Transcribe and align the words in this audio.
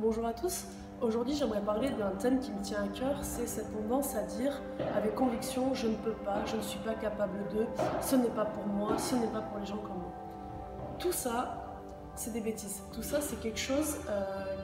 Bonjour 0.00 0.26
à 0.26 0.32
tous. 0.32 0.66
Aujourd'hui, 1.00 1.34
j'aimerais 1.34 1.60
parler 1.60 1.90
d'un 1.90 2.10
thème 2.10 2.38
qui 2.38 2.52
me 2.52 2.62
tient 2.62 2.84
à 2.84 2.86
cœur, 2.86 3.18
c'est 3.22 3.48
cette 3.48 3.72
tendance 3.72 4.14
à 4.14 4.22
dire 4.22 4.52
avec 4.94 5.16
conviction 5.16 5.74
je 5.74 5.88
ne 5.88 5.96
peux 5.96 6.12
pas, 6.12 6.44
je 6.46 6.54
ne 6.54 6.62
suis 6.62 6.78
pas 6.78 6.94
capable 6.94 7.36
de, 7.52 7.66
ce 8.00 8.14
n'est 8.14 8.28
pas 8.28 8.44
pour 8.44 8.64
moi, 8.68 8.96
ce 8.96 9.16
n'est 9.16 9.26
pas 9.26 9.40
pour 9.40 9.58
les 9.58 9.66
gens 9.66 9.78
comme 9.78 9.98
moi. 9.98 10.12
Tout 11.00 11.10
ça, 11.10 11.80
c'est 12.14 12.32
des 12.32 12.40
bêtises. 12.40 12.80
Tout 12.92 13.02
ça, 13.02 13.20
c'est 13.20 13.40
quelque 13.40 13.58
chose 13.58 13.96
euh, 14.08 14.22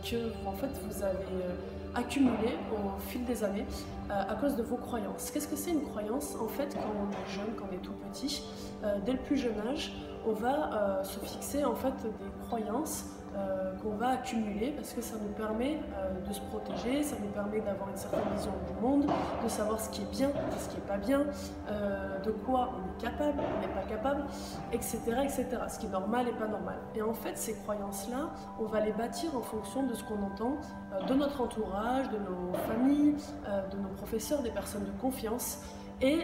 que 0.08 0.46
en 0.46 0.52
fait 0.52 0.70
vous 0.86 1.02
avez 1.02 1.16
euh, 1.16 1.56
accumulé 1.96 2.56
au 2.72 3.00
fil 3.08 3.24
des 3.24 3.42
années 3.42 3.66
euh, 4.10 4.22
à 4.28 4.36
cause 4.36 4.54
de 4.54 4.62
vos 4.62 4.76
croyances. 4.76 5.32
Qu'est-ce 5.32 5.48
que 5.48 5.56
c'est 5.56 5.72
une 5.72 5.82
croyance? 5.82 6.36
En 6.40 6.46
fait, 6.46 6.72
quand 6.74 6.92
on 6.96 7.10
est 7.10 7.34
jeune, 7.34 7.56
quand 7.56 7.64
on 7.68 7.74
est 7.74 7.82
tout 7.82 7.94
petit, 8.12 8.44
dès 9.04 9.12
le 9.12 9.18
plus 9.18 9.36
jeune 9.36 9.58
âge, 9.68 9.92
on 10.28 10.32
va 10.32 11.02
se 11.02 11.18
fixer 11.18 11.64
en 11.64 11.74
fait 11.74 11.94
des 12.04 12.46
croyances 12.46 13.06
qu'on 13.84 13.96
va 13.96 14.08
accumuler 14.08 14.70
parce 14.70 14.92
que 14.92 15.02
ça 15.02 15.16
nous 15.20 15.32
permet 15.32 15.78
euh, 15.96 16.26
de 16.26 16.32
se 16.32 16.40
protéger, 16.40 17.02
ça 17.02 17.16
nous 17.20 17.28
permet 17.28 17.60
d'avoir 17.60 17.90
une 17.90 17.96
certaine 17.96 18.24
vision 18.34 18.52
du 18.66 18.80
monde, 18.80 19.06
de 19.42 19.48
savoir 19.48 19.80
ce 19.80 19.90
qui 19.90 20.02
est 20.02 20.10
bien 20.10 20.30
ce 20.58 20.68
qui 20.68 20.76
n'est 20.76 20.86
pas 20.86 20.96
bien, 20.96 21.26
euh, 21.68 22.18
de 22.20 22.30
quoi 22.30 22.72
on 22.74 22.98
est 22.98 23.02
capable, 23.02 23.38
on 23.38 23.60
n'est 23.60 23.74
pas 23.74 23.86
capable, 23.88 24.24
etc., 24.72 24.98
etc. 25.22 25.46
Ce 25.68 25.78
qui 25.78 25.86
est 25.86 25.90
normal 25.90 26.28
et 26.28 26.32
pas 26.32 26.46
normal. 26.46 26.76
Et 26.94 27.02
en 27.02 27.14
fait, 27.14 27.36
ces 27.36 27.54
croyances-là, 27.54 28.30
on 28.58 28.64
va 28.64 28.80
les 28.80 28.92
bâtir 28.92 29.36
en 29.36 29.42
fonction 29.42 29.82
de 29.84 29.94
ce 29.94 30.02
qu'on 30.04 30.22
entend 30.22 30.56
de 31.06 31.14
notre 31.14 31.40
entourage, 31.40 32.08
de 32.10 32.18
nos 32.18 32.52
familles, 32.66 33.16
de 33.72 33.76
nos 33.76 33.88
professeurs, 33.96 34.42
des 34.42 34.50
personnes 34.50 34.84
de 34.84 35.00
confiance. 35.00 35.60
Et 36.00 36.20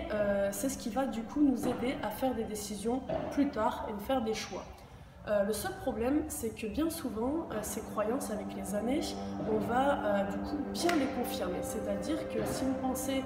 c'est 0.53 0.69
ce 0.69 0.79
qui 0.79 0.91
va 0.91 1.07
du 1.07 1.23
coup 1.23 1.41
nous 1.43 1.67
aider 1.67 1.97
à 2.03 2.11
faire 2.11 2.35
des 2.35 2.45
décisions 2.45 3.03
plus 3.33 3.51
tard 3.51 3.87
et 3.89 3.93
de 3.93 4.01
faire 4.01 4.23
des 4.23 4.35
choix. 4.35 4.65
Euh, 5.31 5.45
le 5.45 5.53
seul 5.53 5.73
problème, 5.83 6.25
c'est 6.27 6.51
que 6.51 6.67
bien 6.67 6.91
souvent, 6.91 7.47
euh, 7.53 7.59
ces 7.63 7.83
croyances, 7.83 8.31
avec 8.33 8.47
les 8.57 8.75
années, 8.75 9.01
on 9.49 9.59
va 9.59 10.05
euh, 10.05 10.25
du 10.33 10.39
coup 10.39 10.57
bien 10.73 10.91
les 10.97 11.07
confirmer. 11.07 11.59
C'est-à-dire 11.63 12.19
que 12.31 12.45
si 12.47 12.65
vous 12.65 12.75
pensez 12.75 13.23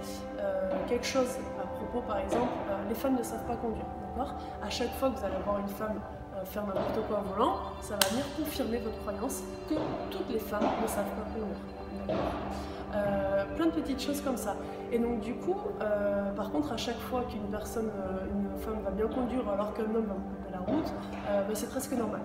quelque 0.87 1.07
chose 1.07 1.39
à 1.59 1.67
propos, 1.67 2.03
par 2.07 2.19
exemple, 2.19 2.53
les 2.89 2.95
femmes 2.95 3.17
ne 3.17 3.23
savent 3.23 3.47
pas 3.47 3.57
conduire, 3.57 3.87
d'accord? 4.09 4.35
À 4.63 4.69
chaque 4.69 4.93
fois 4.99 5.11
que 5.11 5.19
vous 5.19 5.25
allez 5.25 5.43
voir 5.45 5.61
une 5.61 5.69
femme 5.69 5.99
faire 6.45 6.67
n'importe 6.67 7.07
quoi 7.09 7.21
au 7.21 7.33
volant, 7.33 7.57
ça 7.81 7.95
va 7.95 8.09
venir 8.09 8.25
confirmer 8.37 8.79
votre 8.79 8.99
croyance 9.01 9.43
que 9.69 9.75
toutes 10.11 10.31
les 10.31 10.39
femmes 10.39 10.67
ne 10.83 10.87
savent 10.87 11.05
pas 11.05 11.27
conduire. 11.33 12.17
plein 13.57 13.67
de 13.67 13.71
petites 13.71 14.01
choses 14.01 14.21
comme 14.21 14.37
ça. 14.37 14.57
Et 14.93 14.99
donc 14.99 15.21
du 15.21 15.35
coup, 15.35 15.57
par 16.37 16.51
contre, 16.51 16.73
à 16.73 16.77
chaque 16.77 16.99
fois 16.99 17.25
qu'une 17.29 17.51
personne, 17.51 17.91
une 18.33 18.59
femme 18.61 18.83
va 18.85 18.91
bien 18.91 19.07
conduire 19.07 19.49
alors 19.49 19.75
qu'un 19.75 19.85
homme 19.85 20.07
va 20.07 20.15
route, 20.65 20.93
euh, 21.29 21.43
bah, 21.43 21.55
c'est 21.55 21.69
presque 21.69 21.93
normal. 21.93 22.21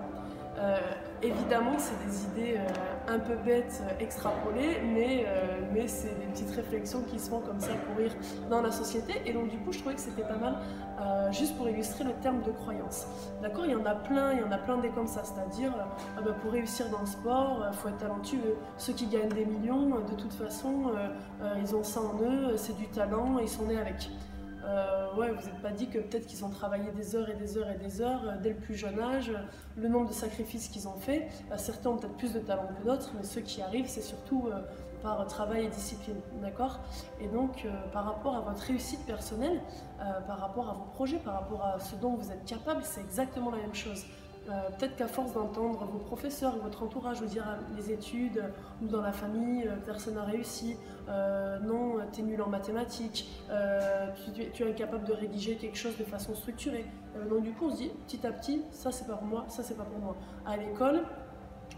Euh, 1.24 1.28
évidemment, 1.28 1.78
c'est 1.78 1.98
des 2.06 2.24
idées 2.26 2.58
euh, 2.58 3.14
un 3.14 3.20
peu 3.20 3.36
bêtes, 3.36 3.82
extrapolées, 4.00 4.82
mais, 4.84 5.26
mais 5.74 5.88
c'est 5.88 6.18
des 6.20 6.26
petites 6.28 6.52
réflexions 6.52 7.02
qui 7.02 7.20
se 7.20 7.30
font 7.30 7.40
comme 7.40 7.60
ça 7.60 7.72
pour 7.88 7.98
rire 7.98 8.12
dans 8.50 8.62
la 8.62 8.72
société. 8.72 9.14
Et 9.26 9.34
donc, 9.34 9.50
du 9.50 9.58
coup, 9.58 9.72
je 9.72 9.80
trouvais 9.80 9.96
que 9.96 10.02
c'était 10.02 10.24
pas 10.24 10.38
mal, 10.38 10.58
juste 11.32 11.58
pour 11.58 11.68
illustrer 11.68 12.04
le 12.04 12.14
terme 12.22 12.42
de 12.44 12.52
croyance. 12.52 13.08
D'accord 13.42 13.66
Il 13.66 13.72
y 13.72 13.76
en 13.76 13.86
a 13.86 13.96
plein, 13.96 14.34
il 14.34 14.40
y 14.40 14.44
en 14.44 14.52
a 14.52 14.58
plein 14.58 14.78
des 14.78 14.90
comme 14.90 15.08
ça, 15.08 15.24
c'est-à-dire, 15.24 15.74
ah 16.18 16.22
bah, 16.22 16.36
pour 16.42 16.52
réussir 16.52 16.90
dans 16.90 17.00
le 17.00 17.08
sport, 17.08 17.66
il 17.72 17.76
faut 17.76 17.88
être 17.88 17.98
talentueux. 17.98 18.58
Ceux 18.78 18.94
qui 18.94 19.08
gagnent 19.08 19.30
des 19.30 19.46
millions, 19.46 19.90
de 19.90 20.16
toute 20.16 20.34
façon, 20.34 20.92
ils 21.60 21.76
ont 21.76 21.84
ça 21.84 22.02
en 22.02 22.22
eux, 22.22 22.56
c'est 22.58 22.78
du 22.78 22.88
talent, 22.88 23.40
ils 23.40 23.50
sont 23.50 23.66
nés 23.66 23.80
avec. 23.80 24.10
Euh, 24.66 25.14
ouais, 25.16 25.32
vous 25.32 25.46
n'êtes 25.46 25.62
pas 25.62 25.72
dit 25.72 25.88
que 25.88 26.00
peut-être 26.00 26.26
qu'ils 26.26 26.44
ont 26.44 26.50
travaillé 26.50 26.92
des 26.92 27.16
heures 27.16 27.30
et 27.30 27.36
des 27.36 27.58
heures 27.58 27.70
et 27.70 27.78
des 27.78 28.02
heures 28.02 28.24
euh, 28.26 28.38
dès 28.42 28.50
le 28.50 28.56
plus 28.56 28.76
jeune 28.76 29.00
âge, 29.00 29.32
le 29.78 29.88
nombre 29.88 30.10
de 30.10 30.14
sacrifices 30.14 30.68
qu'ils 30.68 30.88
ont 30.88 30.98
fait. 30.98 31.28
Euh, 31.52 31.58
certains 31.58 31.92
ont 31.92 31.98
peut-être 31.98 32.18
plus 32.18 32.34
de 32.34 32.40
talent 32.40 32.68
que 32.78 32.86
d'autres, 32.86 33.12
mais 33.16 33.24
ceux 33.24 33.42
qui 33.42 33.62
arrivent, 33.62 33.88
c'est 33.88 34.02
surtout 34.02 34.50
par 35.02 35.26
travail 35.28 35.66
et 35.66 35.70
discipline, 35.70 36.18
d'accord? 36.42 36.80
Et 37.22 37.28
donc, 37.28 37.66
par 37.94 38.04
rapport 38.04 38.36
à 38.36 38.42
votre 38.42 38.62
réussite 38.64 39.06
personnelle, 39.06 39.62
par 40.28 40.40
rapport 40.40 40.70
à 40.70 40.74
vos 40.74 40.84
projets, 40.94 41.20
par 41.20 41.36
rapport 41.36 41.64
à 41.64 41.80
ce 41.80 41.96
dont 41.96 42.16
vous 42.16 42.32
êtes 42.32 42.44
capable, 42.44 42.82
c'est 42.84 43.00
exactement 43.00 43.50
la 43.50 43.58
même 43.58 43.74
chose. 43.76 44.04
Euh, 44.48 44.70
peut-être 44.78 44.96
qu'à 44.96 45.08
force 45.08 45.34
d'entendre 45.34 45.86
vos 45.86 46.00
professeurs 46.00 46.58
votre 46.58 46.82
entourage 46.82 47.20
vous 47.20 47.28
dire 47.28 47.46
ah, 47.46 47.60
les 47.76 47.92
études 47.92 48.44
ou 48.82 48.88
dans 48.88 49.02
la 49.02 49.12
famille, 49.12 49.68
euh, 49.68 49.76
personne 49.86 50.16
n'a 50.16 50.24
réussi, 50.24 50.76
euh, 51.08 51.60
non, 51.60 51.98
tu 52.12 52.22
es 52.22 52.24
nul 52.24 52.42
en 52.42 52.48
mathématiques, 52.48 53.30
tu, 54.54 54.64
es 54.64 54.70
incapable 54.70 55.06
de 55.06 55.14
rédiger 55.14 55.56
quelque 55.56 55.78
chose 55.78 55.98
de 55.98 56.04
façon 56.04 56.34
structurée. 56.34 56.86
donc 57.30 57.44
du 57.44 57.52
coup, 57.52 57.66
on 57.68 57.72
se 57.72 57.78
dit 57.78 57.92
petit 58.08 58.26
à 58.26 58.32
petit, 58.32 58.64
ça 58.72 58.92
c'est 58.92 59.06
pas 59.06 59.16
pour 59.16 59.28
moi, 59.28 59.46
ça 59.50 59.62
c'est 59.62 59.78
pas 59.78 59.84
pour 59.84 60.00
moi. 60.00 60.16
À 60.46 60.58
l'école, 60.58 61.04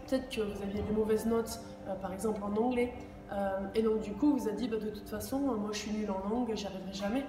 peut-être 0.06 0.28
que 0.30 0.40
vous 0.40 0.62
aviez 0.62 0.82
des 0.82 0.92
mauvaises 0.92 1.26
notes, 1.26 1.60
par 2.00 2.12
exemple 2.12 2.42
en 2.42 2.56
anglais, 2.56 2.94
et 3.74 3.82
donc 3.82 4.00
du 4.00 4.12
coup, 4.12 4.36
vous 4.36 4.48
avez 4.48 4.56
dit 4.56 4.68
bah, 4.68 4.78
de 4.78 4.90
toute 4.90 5.08
façon, 5.08 5.38
moi 5.40 5.70
je 5.72 5.78
suis 5.78 5.90
nul 5.90 6.10
en 6.10 6.28
langue, 6.28 6.52
j'y 6.54 6.66
arriverai 6.66 6.92
jamais. 6.92 7.24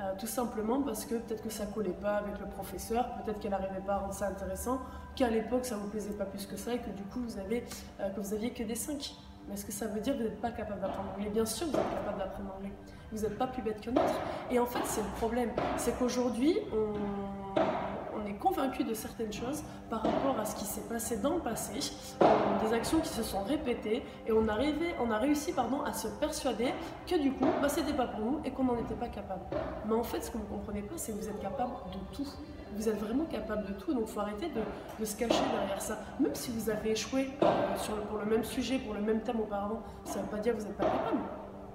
Euh, 0.00 0.12
tout 0.18 0.26
simplement 0.26 0.80
parce 0.80 1.04
que 1.04 1.16
peut-être 1.16 1.42
que 1.42 1.50
ça 1.50 1.66
collait 1.66 1.90
pas 1.90 2.16
avec 2.16 2.38
le 2.40 2.46
professeur, 2.46 3.06
peut-être 3.22 3.38
qu'elle 3.38 3.50
n'arrivait 3.50 3.82
pas 3.84 3.94
à 3.94 3.98
rendre 3.98 4.14
ça 4.14 4.28
intéressant, 4.28 4.80
qu'à 5.14 5.28
l'époque 5.28 5.66
ça 5.66 5.76
vous 5.76 5.88
plaisait 5.88 6.14
pas 6.14 6.24
plus 6.24 6.46
que 6.46 6.56
ça 6.56 6.72
et 6.72 6.78
que 6.78 6.88
du 6.88 7.02
coup 7.02 7.20
vous 7.20 7.38
avez 7.38 7.64
euh, 8.00 8.08
que 8.08 8.20
vous 8.20 8.32
aviez 8.32 8.50
que 8.50 8.62
des 8.62 8.74
5. 8.74 9.14
Mais 9.46 9.54
est-ce 9.54 9.66
que 9.66 9.72
ça 9.72 9.88
veut 9.88 10.00
dire 10.00 10.14
que 10.14 10.22
vous 10.22 10.28
n'êtes 10.28 10.40
pas 10.40 10.52
capable 10.52 10.80
d'apprendre 10.80 11.10
l'anglais 11.10 11.30
Bien 11.30 11.44
sûr, 11.44 11.66
vous 11.66 11.76
êtes 11.76 11.90
capable 11.90 12.18
d'apprendre 12.18 12.50
l'anglais. 12.54 12.72
Vous 13.12 13.22
n'êtes 13.22 13.36
pas 13.36 13.46
plus 13.46 13.62
bête 13.62 13.80
qu'un 13.80 13.92
autre. 13.92 14.20
Et 14.50 14.58
en 14.58 14.66
fait, 14.66 14.84
c'est 14.86 15.02
le 15.02 15.16
problème. 15.16 15.50
C'est 15.76 15.98
qu'aujourd'hui, 15.98 16.56
on 16.72 17.39
convaincu 18.40 18.82
de 18.82 18.94
certaines 18.94 19.32
choses 19.32 19.62
par 19.88 20.02
rapport 20.02 20.38
à 20.38 20.44
ce 20.44 20.56
qui 20.56 20.64
s'est 20.64 20.88
passé 20.88 21.18
dans 21.18 21.34
le 21.34 21.40
passé, 21.40 21.92
euh, 22.22 22.26
des 22.64 22.74
actions 22.74 23.00
qui 23.00 23.08
se 23.08 23.22
sont 23.22 23.42
répétées 23.44 24.02
et 24.26 24.32
on, 24.32 24.48
a 24.48 25.18
réussi 25.18 25.52
pardon, 25.52 25.82
à 25.82 25.92
se 25.92 26.08
persuader 26.08 26.72
que 27.06 27.16
du 27.16 27.32
coup, 27.32 27.46
bah, 27.60 27.68
c'était 27.68 27.92
pas 27.92 28.06
pour 28.06 28.20
nous 28.20 28.40
et 28.44 28.50
qu'on 28.50 28.64
n'en 28.64 28.78
était 28.78 28.94
pas 28.94 29.08
capable. 29.08 29.42
Mais 29.86 29.94
en 29.94 30.02
fait, 30.02 30.22
ce 30.22 30.30
que 30.30 30.38
vous 30.38 30.46
comprenez 30.46 30.82
pas, 30.82 30.94
c'est 30.96 31.12
que 31.12 31.18
vous 31.18 31.28
êtes 31.28 31.40
capable 31.40 31.72
de 31.92 32.16
tout. 32.16 32.26
Vous 32.76 32.88
êtes 32.88 32.98
vraiment 32.98 33.24
capable 33.24 33.66
de 33.66 33.72
tout, 33.74 33.92
donc 33.92 34.04
il 34.06 34.12
faut 34.12 34.20
arrêter 34.20 34.48
de, 34.48 35.04
se 35.04 35.16
cacher 35.16 35.42
derrière 35.52 35.80
ça. 35.80 35.98
Même 36.18 36.34
si 36.34 36.50
vous 36.50 36.70
avez 36.70 36.92
échoué 36.92 37.30
euh, 37.42 37.46
sur 37.76 37.94
pour 38.06 38.18
le 38.18 38.26
même 38.26 38.44
sujet, 38.44 38.78
pour 38.78 38.94
le 38.94 39.00
même 39.00 39.20
thème 39.20 39.40
auparavant, 39.40 39.82
ça 40.04 40.18
ne 40.18 40.24
veut 40.24 40.30
pas 40.30 40.38
dire 40.38 40.54
que 40.54 40.60
vous 40.60 40.66
n'êtes 40.66 40.76
pas 40.76 40.84
capable. 40.84 41.20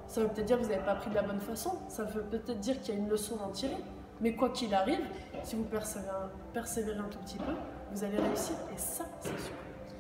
Ça 0.08 0.22
veut 0.22 0.28
peut-être 0.28 0.46
dire 0.46 0.58
que 0.58 0.64
vous 0.64 0.70
n'avez 0.70 0.84
pas 0.84 0.92
appris 0.92 1.10
de 1.10 1.16
la 1.16 1.24
bonne 1.24 1.40
façon. 1.40 1.72
Ça 1.90 2.04
veut 2.04 2.22
peut-être 2.22 2.60
dire 2.60 2.80
qu'il 2.82 2.94
y 2.94 2.98
a 2.98 3.00
une 3.00 3.10
leçon 3.10 3.38
à 3.44 3.48
en 3.48 3.52
tirer. 3.52 3.78
Mais 4.22 4.34
quoi 4.34 4.50
qu'il 4.50 4.74
arrive, 4.74 5.02
si 5.44 5.56
vous 5.56 5.66
persévérez, 6.54 7.00
un 7.00 7.10
tout 7.10 7.20
petit 7.20 7.38
peu, 7.38 7.54
vous 7.92 8.04
allez 8.04 8.18
réussir. 8.18 8.56
Et 8.74 8.78
ça, 8.78 9.06
c'est 9.20 9.38
sûr. 9.40 9.56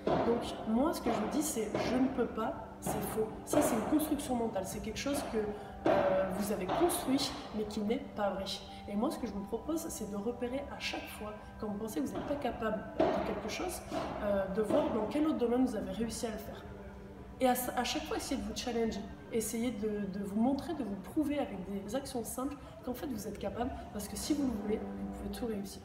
Donc 0.05 0.43
moi, 0.67 0.93
ce 0.93 1.01
que 1.01 1.09
je 1.11 1.15
vous 1.15 1.29
dis, 1.31 1.41
c'est 1.41 1.69
je 1.73 1.95
ne 1.95 2.07
peux 2.09 2.27
pas, 2.27 2.53
c'est 2.79 2.91
faux. 3.15 3.27
Ça, 3.45 3.61
c'est 3.61 3.75
une 3.75 3.81
construction 3.97 4.35
mentale. 4.35 4.63
C'est 4.65 4.79
quelque 4.79 4.99
chose 4.99 5.21
que 5.33 5.39
euh, 5.87 6.29
vous 6.37 6.51
avez 6.51 6.65
construit, 6.65 7.31
mais 7.55 7.63
qui 7.63 7.81
n'est 7.81 8.05
pas 8.15 8.29
vrai. 8.31 8.45
Et 8.87 8.95
moi, 8.95 9.09
ce 9.09 9.17
que 9.17 9.27
je 9.27 9.31
vous 9.31 9.43
propose, 9.43 9.85
c'est 9.89 10.11
de 10.11 10.15
repérer 10.15 10.63
à 10.75 10.79
chaque 10.79 11.07
fois, 11.19 11.33
quand 11.59 11.67
vous 11.67 11.77
pensez 11.77 12.01
que 12.01 12.05
vous 12.05 12.13
n'êtes 12.13 12.27
pas 12.27 12.35
capable 12.35 12.83
de 12.99 13.27
quelque 13.27 13.49
chose, 13.49 13.81
euh, 14.23 14.47
de 14.49 14.61
voir 14.61 14.93
dans 14.93 15.07
quel 15.07 15.25
autre 15.27 15.39
domaine 15.39 15.65
vous 15.65 15.75
avez 15.75 15.91
réussi 15.91 16.27
à 16.27 16.31
le 16.31 16.37
faire. 16.37 16.63
Et 17.41 17.47
à, 17.47 17.83
chaque 17.83 18.03
fois, 18.03 18.17
essayez 18.17 18.39
de 18.39 18.45
vous 18.45 18.55
challenger, 18.55 19.01
essayez 19.33 19.71
de, 19.71 20.23
vous 20.23 20.39
montrer, 20.39 20.73
de 20.73 20.83
vous 20.83 20.95
prouver 20.95 21.37
avec 21.37 21.57
des 21.69 21.95
actions 21.95 22.23
simples 22.23 22.55
qu'en 22.85 22.93
fait 22.93 23.07
vous 23.07 23.27
êtes 23.27 23.37
capable, 23.39 23.71
parce 23.91 24.07
que 24.07 24.15
si 24.15 24.33
vous 24.33 24.47
le 24.47 24.53
voulez, 24.63 24.77
vous 24.77 25.11
pouvez 25.17 25.37
tout 25.37 25.45
réussir. 25.47 25.81